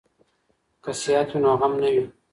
[0.83, 2.03] که صحت وي نو غم نه وي.